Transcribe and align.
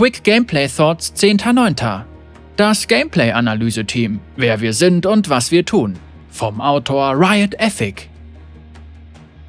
Quick 0.00 0.24
Gameplay 0.24 0.66
Thoughts 0.66 1.12
10.9. 1.14 2.04
Das 2.56 2.88
Gameplay-Analyse-Team. 2.88 4.18
Wer 4.34 4.62
wir 4.62 4.72
sind 4.72 5.04
und 5.04 5.28
was 5.28 5.50
wir 5.50 5.66
tun. 5.66 5.98
Vom 6.30 6.62
Autor 6.62 7.20
Riot 7.20 7.52
Ethic. 7.58 8.08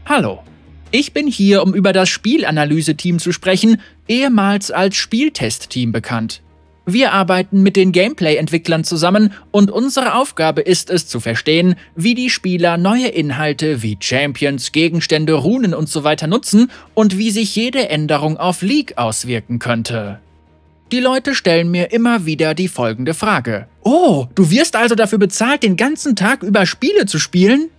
Hallo. 0.05 0.43
Ich 0.91 1.13
bin 1.13 1.27
hier, 1.27 1.63
um 1.63 1.73
über 1.73 1.93
das 1.93 2.09
Spielanalyse-Team 2.09 3.19
zu 3.19 3.31
sprechen, 3.31 3.79
ehemals 4.09 4.71
als 4.71 4.97
Spieltest-Team 4.97 5.93
bekannt. 5.93 6.41
Wir 6.85 7.13
arbeiten 7.13 7.63
mit 7.63 7.77
den 7.77 7.93
Gameplay-Entwicklern 7.93 8.83
zusammen 8.83 9.31
und 9.51 9.71
unsere 9.71 10.15
Aufgabe 10.15 10.59
ist 10.59 10.89
es 10.89 11.07
zu 11.07 11.21
verstehen, 11.21 11.75
wie 11.95 12.13
die 12.13 12.29
Spieler 12.29 12.75
neue 12.75 13.07
Inhalte 13.07 13.83
wie 13.83 13.95
Champions, 14.01 14.73
Gegenstände, 14.73 15.31
Runen 15.31 15.73
usw. 15.73 16.17
So 16.19 16.27
nutzen 16.27 16.69
und 16.93 17.17
wie 17.17 17.31
sich 17.31 17.55
jede 17.55 17.87
Änderung 17.87 18.35
auf 18.35 18.61
League 18.61 18.97
auswirken 18.97 19.57
könnte. 19.57 20.19
Die 20.91 20.99
Leute 20.99 21.35
stellen 21.35 21.71
mir 21.71 21.93
immer 21.93 22.25
wieder 22.25 22.53
die 22.53 22.67
folgende 22.67 23.13
Frage. 23.13 23.67
Oh, 23.81 24.27
du 24.35 24.51
wirst 24.51 24.75
also 24.75 24.93
dafür 24.93 25.19
bezahlt, 25.19 25.63
den 25.63 25.77
ganzen 25.77 26.17
Tag 26.17 26.43
über 26.43 26.65
Spiele 26.65 27.05
zu 27.05 27.17
spielen? 27.17 27.69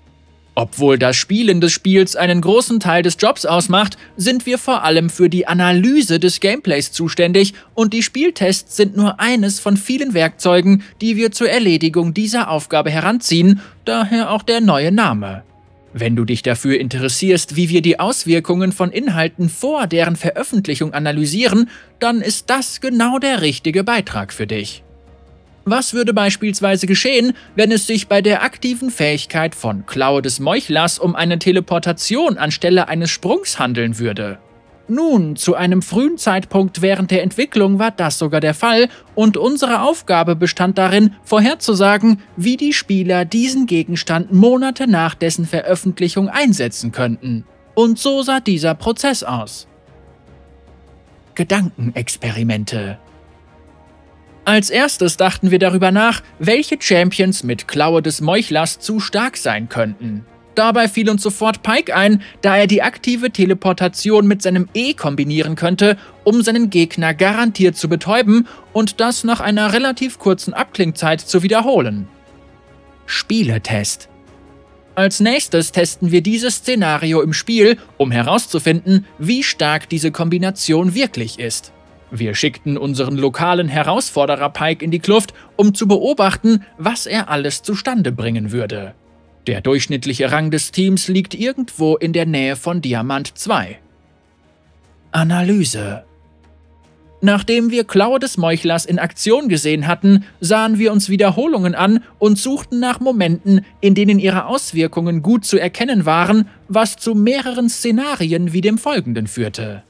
Obwohl 0.55 0.99
das 0.99 1.17
Spielen 1.17 1.61
des 1.61 1.73
Spiels 1.73 2.17
einen 2.17 2.41
großen 2.41 2.81
Teil 2.81 3.03
des 3.03 3.17
Jobs 3.19 3.45
ausmacht, 3.45 3.99
sind 4.17 4.47
wir 4.47 4.57
vor 4.57 4.83
allem 4.83 5.11
für 5.11 5.29
die 5.29 5.47
Analyse 5.47 6.21
des 6.21 6.41
Gameplays 6.41 6.93
zuständig 6.93 7.53
und 7.75 7.93
die 7.93 8.03
Spieltests 8.03 8.77
sind 8.77 8.97
nur 8.97 9.21
eines 9.21 9.61
von 9.61 9.77
vielen 9.77 10.15
Werkzeugen, 10.15 10.83
die 11.03 11.17
wir 11.17 11.33
zur 11.33 11.51
Erledigung 11.51 12.15
dieser 12.15 12.51
Aufgabe 12.51 12.91
heranziehen, 12.91 13.61
daher 13.85 14.31
auch 14.31 14.43
der 14.43 14.63
neue 14.63 14.91
Name. 14.93 15.43
Wenn 15.95 16.17
du 16.17 16.25
dich 16.25 16.43
dafür 16.43 16.81
interessierst, 16.81 17.57
wie 17.57 17.69
wir 17.69 17.83
die 17.83 18.01
Auswirkungen 18.01 18.73
von 18.73 18.91
Inhalten 18.91 19.51
vor 19.51 19.87
deren 19.87 20.17
Veröffentlichung 20.17 20.95
analysieren, 20.95 21.69
dann 21.99 22.23
ist 22.23 22.49
das 22.49 22.81
genau 22.81 23.19
der 23.19 23.43
richtige 23.43 23.85
Beitrag 23.85 24.33
für 24.33 24.47
dich. 24.47 24.83
Was 25.65 25.95
würde 25.95 26.13
beispielsweise 26.13 26.87
geschehen, 26.87 27.35
wenn 27.55 27.71
es 27.71 27.87
sich 27.87 28.09
bei 28.09 28.21
der 28.21 28.43
aktiven 28.43 28.91
Fähigkeit 28.91 29.55
von 29.55 29.87
Klaue 29.87 30.23
des 30.23 30.41
Meuchlers 30.41 30.99
um 30.99 31.15
eine 31.15 31.39
Teleportation 31.39 32.37
anstelle 32.37 32.89
eines 32.89 33.11
Sprungs 33.11 33.59
handeln 33.59 33.99
würde? 33.99 34.39
Nun, 34.89 35.37
zu 35.37 35.55
einem 35.55 35.81
frühen 35.81 36.19
Zeitpunkt 36.19 36.83
während 36.83 37.11
der 37.11 37.23
Entwicklung 37.23 37.79
war 37.79 37.91
das 37.91 38.19
sogar 38.19 38.41
der 38.41 38.55
Fall 38.55 38.89
und 39.15 39.37
unsere 39.37 39.83
Aufgabe 39.83 40.37
bestand 40.37 40.77
darin, 40.77 41.15
vorherzusagen, 41.25 42.21
wie 42.37 42.57
die 42.57 42.73
Spieler 42.73 43.25
diesen 43.25 43.67
Gegenstand 43.67 44.33
Monate 44.33 44.87
nach 44.87 45.15
dessen 45.15 45.47
Veröffentlichung 45.47 46.29
einsetzen 46.29 46.93
könnten. 46.93 47.45
Und 47.75 47.99
so 47.99 48.23
sah 48.23 48.41
dieser 48.41 48.75
Prozess 48.75 49.23
aus. 49.23 49.67
Gedankenexperimente 51.35 52.99
als 54.45 54.71
erstes 54.71 55.17
dachten 55.17 55.53
wir 55.53 55.61
darüber 55.61 55.93
nach, 55.93 56.21
welche 56.41 56.77
Champions 56.81 57.45
mit 57.45 57.69
Klaue 57.69 58.03
des 58.03 58.21
Meuchlers 58.21 58.81
zu 58.81 58.99
stark 58.99 59.37
sein 59.37 59.69
könnten. 59.69 60.27
Dabei 60.55 60.89
fiel 60.89 61.09
uns 61.09 61.23
sofort 61.23 61.63
Pike 61.63 61.95
ein, 61.95 62.23
da 62.43 62.57
er 62.57 62.67
die 62.67 62.83
aktive 62.83 63.31
Teleportation 63.31 64.27
mit 64.27 64.43
seinem 64.43 64.69
E 64.75 64.95
kombinieren 64.95 65.57
könnte, 65.57 65.97
um 66.25 66.43
seinen 66.43 66.69
Gegner 66.71 67.15
garantiert 67.15 67.77
zu 67.77 67.89
betäuben 67.89 68.47
und 68.73 69.01
das 69.01 69.25
nach 69.25 69.41
einer 69.41 69.73
relativ 69.73 70.19
kurzen 70.19 70.53
Abklingzeit 70.53 71.21
zu 71.21 71.43
wiederholen. 71.43 72.07
Spieletest 73.07 74.09
als 74.95 75.21
nächstes 75.21 75.73
testen 75.73 76.11
wir 76.11 76.21
dieses 76.21 76.57
Szenario 76.57 77.23
im 77.23 77.33
Spiel, 77.33 77.79
um 77.97 78.11
herauszufinden, 78.11 79.07
wie 79.19 79.43
stark 79.43 79.89
diese 79.89 80.13
Kombination 80.13 80.95
wirklich 80.95 81.39
ist. 81.39 81.73
Wir 82.11 82.35
schickten 82.35 82.77
unseren 82.77 83.17
lokalen 83.17 83.69
Herausforderer 83.69 84.51
Pike 84.51 84.85
in 84.85 84.91
die 84.91 84.99
Kluft, 84.99 85.33
um 85.57 85.73
zu 85.75 85.89
beobachten, 85.89 86.67
was 86.77 87.07
er 87.07 87.31
alles 87.31 87.63
zustande 87.63 88.13
bringen 88.13 88.53
würde. 88.53 88.95
Der 89.47 89.61
durchschnittliche 89.61 90.31
Rang 90.31 90.51
des 90.51 90.71
Teams 90.71 91.09
liegt 91.09 91.35
irgendwo 91.35 91.97
in 91.97 92.13
der 92.13 92.27
Nähe 92.27 92.55
von 92.55 92.81
Diamant 92.81 93.37
2. 93.37 93.79
Analyse 95.11 96.05
Nachdem 97.25 97.71
wir 97.71 97.85
Klaue 97.85 98.19
des 98.19 98.37
Meuchlers 98.37 98.85
in 98.85 98.99
Aktion 98.99 99.49
gesehen 99.49 99.87
hatten, 99.87 100.25
sahen 100.41 100.81
wir 100.81 100.91
uns 100.91 101.09
Wiederholungen 101.09 101.77
an 101.77 102.03
und 102.19 102.37
suchten 102.37 102.81
nach 102.81 102.99
Momenten, 102.99 103.65
in 103.81 103.95
denen 103.95 104.19
ihre 104.19 104.47
Auswirkungen 104.47 105.23
gut 105.23 105.45
zu 105.45 105.57
erkennen 105.57 106.05
waren, 106.05 106.49
was 106.67 106.97
zu 106.97 107.15
mehreren 107.15 107.69
Szenarien 107.69 108.53
wie 108.53 108.61
dem 108.61 108.77
folgenden 108.77 109.29
führte. 109.29 109.85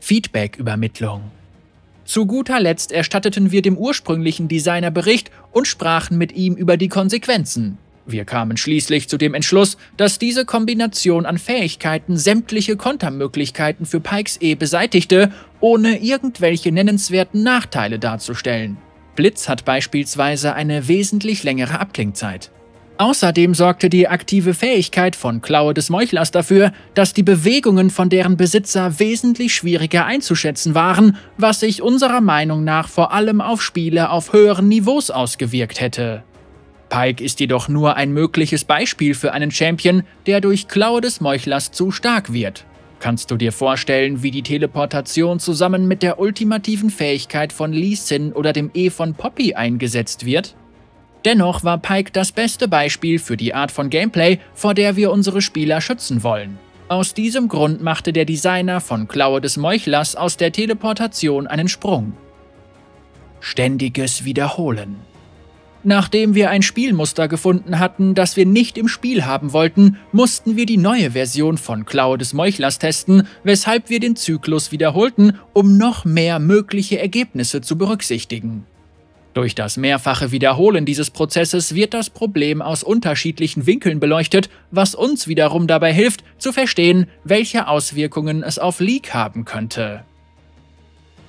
Feedback-Übermittlung. 0.00 1.30
Zu 2.04 2.26
guter 2.26 2.60
Letzt 2.60 2.92
erstatteten 2.92 3.50
wir 3.50 3.62
dem 3.62 3.78
ursprünglichen 3.78 4.46
Designer 4.46 4.90
Bericht 4.90 5.30
und 5.52 5.66
sprachen 5.66 6.18
mit 6.18 6.32
ihm 6.32 6.54
über 6.54 6.76
die 6.76 6.88
Konsequenzen. 6.88 7.78
Wir 8.06 8.26
kamen 8.26 8.58
schließlich 8.58 9.08
zu 9.08 9.16
dem 9.16 9.32
Entschluss, 9.32 9.78
dass 9.96 10.18
diese 10.18 10.44
Kombination 10.44 11.24
an 11.24 11.38
Fähigkeiten 11.38 12.18
sämtliche 12.18 12.76
Kontermöglichkeiten 12.76 13.86
für 13.86 14.00
Pikes 14.00 14.38
E 14.42 14.54
beseitigte, 14.54 15.32
ohne 15.60 16.02
irgendwelche 16.02 16.70
nennenswerten 16.70 17.42
Nachteile 17.42 17.98
darzustellen. 17.98 18.76
Blitz 19.16 19.48
hat 19.48 19.64
beispielsweise 19.64 20.54
eine 20.54 20.88
wesentlich 20.88 21.44
längere 21.44 21.80
Abklingzeit. 21.80 22.50
Außerdem 22.96 23.54
sorgte 23.54 23.90
die 23.90 24.06
aktive 24.06 24.54
Fähigkeit 24.54 25.16
von 25.16 25.42
Klaue 25.42 25.74
des 25.74 25.90
Meuchlers 25.90 26.30
dafür, 26.30 26.72
dass 26.94 27.12
die 27.12 27.24
Bewegungen 27.24 27.90
von 27.90 28.08
deren 28.08 28.36
Besitzer 28.36 29.00
wesentlich 29.00 29.52
schwieriger 29.52 30.06
einzuschätzen 30.06 30.76
waren, 30.76 31.16
was 31.36 31.60
sich 31.60 31.82
unserer 31.82 32.20
Meinung 32.20 32.62
nach 32.62 32.88
vor 32.88 33.12
allem 33.12 33.40
auf 33.40 33.62
Spiele 33.62 34.10
auf 34.10 34.32
höheren 34.32 34.68
Niveaus 34.68 35.10
ausgewirkt 35.10 35.80
hätte. 35.80 36.22
Pike 36.88 37.24
ist 37.24 37.40
jedoch 37.40 37.68
nur 37.68 37.96
ein 37.96 38.12
mögliches 38.12 38.64
Beispiel 38.64 39.14
für 39.14 39.32
einen 39.32 39.50
Champion, 39.50 40.04
der 40.26 40.40
durch 40.40 40.68
Klaue 40.68 41.00
des 41.00 41.20
Meuchlers 41.20 41.72
zu 41.72 41.90
stark 41.90 42.32
wird. 42.32 42.64
Kannst 43.00 43.32
du 43.32 43.36
dir 43.36 43.50
vorstellen, 43.50 44.22
wie 44.22 44.30
die 44.30 44.42
Teleportation 44.42 45.40
zusammen 45.40 45.88
mit 45.88 46.04
der 46.04 46.20
ultimativen 46.20 46.90
Fähigkeit 46.90 47.52
von 47.52 47.72
Lee 47.72 47.96
Sin 47.96 48.32
oder 48.32 48.52
dem 48.52 48.70
E 48.72 48.90
von 48.90 49.14
Poppy 49.14 49.54
eingesetzt 49.54 50.24
wird? 50.24 50.54
Dennoch 51.24 51.64
war 51.64 51.78
Pike 51.78 52.10
das 52.12 52.32
beste 52.32 52.68
Beispiel 52.68 53.18
für 53.18 53.36
die 53.36 53.54
Art 53.54 53.72
von 53.72 53.88
Gameplay, 53.88 54.38
vor 54.54 54.74
der 54.74 54.96
wir 54.96 55.10
unsere 55.10 55.40
Spieler 55.40 55.80
schützen 55.80 56.22
wollen. 56.22 56.58
Aus 56.88 57.14
diesem 57.14 57.48
Grund 57.48 57.82
machte 57.82 58.12
der 58.12 58.26
Designer 58.26 58.80
von 58.80 59.08
Klaue 59.08 59.40
des 59.40 59.56
Meuchlers 59.56 60.16
aus 60.16 60.36
der 60.36 60.52
Teleportation 60.52 61.46
einen 61.46 61.68
Sprung. 61.68 62.12
Ständiges 63.40 64.24
Wiederholen. 64.24 64.96
Nachdem 65.82 66.34
wir 66.34 66.48
ein 66.50 66.62
Spielmuster 66.62 67.28
gefunden 67.28 67.78
hatten, 67.78 68.14
das 68.14 68.36
wir 68.36 68.46
nicht 68.46 68.78
im 68.78 68.88
Spiel 68.88 69.26
haben 69.26 69.52
wollten, 69.52 69.98
mussten 70.12 70.56
wir 70.56 70.64
die 70.64 70.78
neue 70.78 71.10
Version 71.10 71.58
von 71.58 71.84
Klaue 71.84 72.16
des 72.16 72.32
Meuchlers 72.32 72.78
testen, 72.78 73.26
weshalb 73.44 73.90
wir 73.90 74.00
den 74.00 74.16
Zyklus 74.16 74.72
wiederholten, 74.72 75.38
um 75.52 75.76
noch 75.76 76.06
mehr 76.06 76.38
mögliche 76.38 76.98
Ergebnisse 76.98 77.60
zu 77.60 77.76
berücksichtigen. 77.76 78.64
Durch 79.34 79.56
das 79.56 79.76
mehrfache 79.76 80.30
Wiederholen 80.30 80.86
dieses 80.86 81.10
Prozesses 81.10 81.74
wird 81.74 81.92
das 81.92 82.08
Problem 82.08 82.62
aus 82.62 82.84
unterschiedlichen 82.84 83.66
Winkeln 83.66 83.98
beleuchtet, 83.98 84.48
was 84.70 84.94
uns 84.94 85.26
wiederum 85.26 85.66
dabei 85.66 85.92
hilft, 85.92 86.22
zu 86.38 86.52
verstehen, 86.52 87.08
welche 87.24 87.66
Auswirkungen 87.66 88.44
es 88.44 88.60
auf 88.60 88.78
Leak 88.78 89.12
haben 89.12 89.44
könnte. 89.44 90.04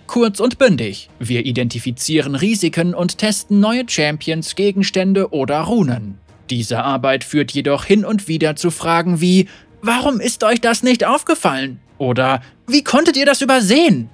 Kurz 0.05 0.39
und 0.39 0.59
bündig, 0.59 1.09
wir 1.17 1.47
identifizieren 1.47 2.35
Risiken 2.35 2.93
und 2.93 3.17
testen 3.17 3.59
neue 3.59 3.89
Champions, 3.89 4.55
Gegenstände 4.55 5.31
oder 5.33 5.61
Runen. 5.61 6.19
Diese 6.51 6.83
Arbeit 6.83 7.23
führt 7.23 7.51
jedoch 7.51 7.85
hin 7.85 8.05
und 8.05 8.27
wieder 8.27 8.55
zu 8.55 8.69
Fragen 8.69 9.19
wie 9.19 9.47
Warum 9.81 10.19
ist 10.19 10.43
euch 10.43 10.61
das 10.61 10.83
nicht 10.83 11.05
aufgefallen? 11.05 11.79
Oder 11.97 12.41
Wie 12.67 12.83
konntet 12.83 13.17
ihr 13.17 13.25
das 13.25 13.41
übersehen? 13.41 14.09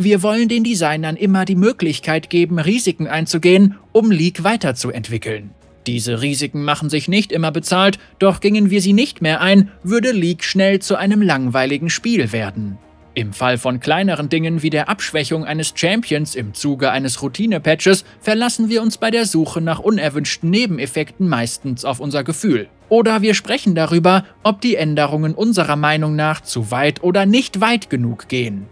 Wir 0.00 0.22
wollen 0.22 0.48
den 0.48 0.62
Designern 0.62 1.16
immer 1.16 1.44
die 1.44 1.56
Möglichkeit 1.56 2.30
geben, 2.30 2.60
Risiken 2.60 3.08
einzugehen, 3.08 3.78
um 3.90 4.12
League 4.12 4.44
weiterzuentwickeln. 4.44 5.50
Diese 5.88 6.22
Risiken 6.22 6.62
machen 6.62 6.88
sich 6.88 7.08
nicht 7.08 7.32
immer 7.32 7.50
bezahlt, 7.50 7.98
doch 8.20 8.38
gingen 8.38 8.70
wir 8.70 8.80
sie 8.80 8.92
nicht 8.92 9.22
mehr 9.22 9.40
ein, 9.40 9.72
würde 9.82 10.12
League 10.12 10.44
schnell 10.44 10.78
zu 10.78 10.94
einem 10.94 11.20
langweiligen 11.20 11.90
Spiel 11.90 12.30
werden. 12.30 12.78
Im 13.14 13.32
Fall 13.32 13.58
von 13.58 13.80
kleineren 13.80 14.28
Dingen 14.28 14.62
wie 14.62 14.70
der 14.70 14.88
Abschwächung 14.88 15.44
eines 15.44 15.72
Champions 15.74 16.36
im 16.36 16.54
Zuge 16.54 16.92
eines 16.92 17.20
Routine-Patches 17.20 18.04
verlassen 18.20 18.68
wir 18.68 18.82
uns 18.82 18.98
bei 18.98 19.10
der 19.10 19.26
Suche 19.26 19.60
nach 19.60 19.80
unerwünschten 19.80 20.48
Nebeneffekten 20.48 21.28
meistens 21.28 21.84
auf 21.84 21.98
unser 21.98 22.22
Gefühl. 22.22 22.68
Oder 22.88 23.20
wir 23.22 23.34
sprechen 23.34 23.74
darüber, 23.74 24.24
ob 24.44 24.60
die 24.60 24.76
Änderungen 24.76 25.34
unserer 25.34 25.74
Meinung 25.74 26.14
nach 26.14 26.40
zu 26.40 26.70
weit 26.70 27.02
oder 27.02 27.26
nicht 27.26 27.60
weit 27.60 27.90
genug 27.90 28.28
gehen. 28.28 28.68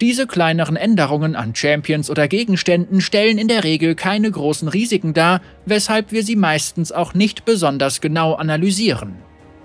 Diese 0.00 0.26
kleineren 0.26 0.76
Änderungen 0.76 1.36
an 1.36 1.54
Champions 1.54 2.10
oder 2.10 2.28
Gegenständen 2.28 3.00
stellen 3.00 3.38
in 3.38 3.48
der 3.48 3.64
Regel 3.64 3.94
keine 3.94 4.30
großen 4.30 4.68
Risiken 4.68 5.14
dar, 5.14 5.40
weshalb 5.64 6.12
wir 6.12 6.22
sie 6.22 6.36
meistens 6.36 6.92
auch 6.92 7.14
nicht 7.14 7.46
besonders 7.46 8.02
genau 8.02 8.34
analysieren. 8.34 9.14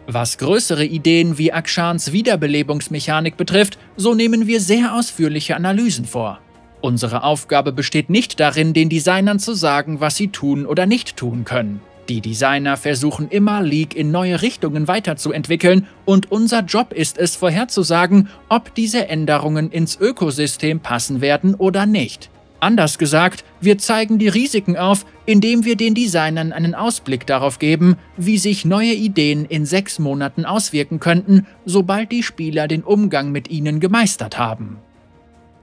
Was 0.07 0.37
größere 0.37 0.85
Ideen 0.85 1.37
wie 1.37 1.51
Akshans 1.51 2.13
Wiederbelebungsmechanik 2.13 3.35
betrifft, 3.35 3.77
so 3.97 4.15
nehmen 4.15 4.47
wir 4.47 4.61
sehr 4.61 4.95
ausführliche 4.95 5.55
Analysen 5.55 6.05
vor. 6.05 6.39
Unsere 6.79 7.23
Aufgabe 7.23 7.73
besteht 7.73 8.09
nicht 8.09 8.39
darin, 8.39 8.73
den 8.73 8.89
Designern 8.89 9.37
zu 9.37 9.53
sagen, 9.53 9.99
was 9.99 10.15
sie 10.15 10.29
tun 10.29 10.65
oder 10.65 10.85
nicht 10.85 11.17
tun 11.17 11.43
können. 11.43 11.81
Die 12.11 12.19
Designer 12.19 12.75
versuchen 12.75 13.29
immer, 13.29 13.61
League 13.61 13.95
in 13.95 14.11
neue 14.11 14.41
Richtungen 14.41 14.89
weiterzuentwickeln 14.89 15.87
und 16.03 16.29
unser 16.29 16.59
Job 16.59 16.91
ist 16.91 17.17
es, 17.17 17.37
vorherzusagen, 17.37 18.27
ob 18.49 18.75
diese 18.75 19.07
Änderungen 19.07 19.71
ins 19.71 19.97
Ökosystem 19.97 20.81
passen 20.81 21.21
werden 21.21 21.55
oder 21.55 21.85
nicht. 21.85 22.29
Anders 22.59 22.97
gesagt, 22.97 23.45
wir 23.61 23.77
zeigen 23.77 24.19
die 24.19 24.27
Risiken 24.27 24.75
auf, 24.75 25.05
indem 25.25 25.63
wir 25.63 25.77
den 25.77 25.93
Designern 25.93 26.51
einen 26.51 26.75
Ausblick 26.75 27.25
darauf 27.27 27.59
geben, 27.59 27.95
wie 28.17 28.37
sich 28.37 28.65
neue 28.65 28.91
Ideen 28.91 29.45
in 29.45 29.65
sechs 29.65 29.97
Monaten 29.97 30.43
auswirken 30.43 30.99
könnten, 30.99 31.47
sobald 31.63 32.11
die 32.11 32.23
Spieler 32.23 32.67
den 32.67 32.83
Umgang 32.83 33.31
mit 33.31 33.49
ihnen 33.49 33.79
gemeistert 33.79 34.37
haben. 34.37 34.79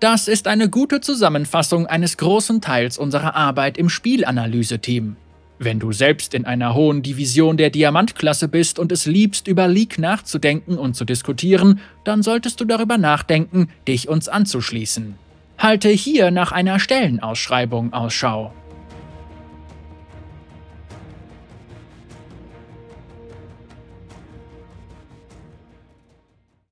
Das 0.00 0.28
ist 0.28 0.48
eine 0.48 0.70
gute 0.70 1.02
Zusammenfassung 1.02 1.86
eines 1.86 2.16
großen 2.16 2.62
Teils 2.62 2.96
unserer 2.96 3.36
Arbeit 3.36 3.76
im 3.76 3.90
Spielanalyse-Team. 3.90 5.16
Wenn 5.58 5.80
du 5.80 5.90
selbst 5.90 6.34
in 6.34 6.44
einer 6.44 6.74
hohen 6.74 7.02
Division 7.02 7.56
der 7.56 7.70
Diamantklasse 7.70 8.46
bist 8.46 8.78
und 8.78 8.92
es 8.92 9.06
liebst, 9.06 9.48
über 9.48 9.66
League 9.66 9.98
nachzudenken 9.98 10.78
und 10.78 10.94
zu 10.94 11.04
diskutieren, 11.04 11.80
dann 12.04 12.22
solltest 12.22 12.60
du 12.60 12.64
darüber 12.64 12.96
nachdenken, 12.96 13.68
dich 13.88 14.08
uns 14.08 14.28
anzuschließen. 14.28 15.16
Halte 15.58 15.88
hier 15.88 16.30
nach 16.30 16.52
einer 16.52 16.78
Stellenausschreibung 16.78 17.92
Ausschau. 17.92 18.52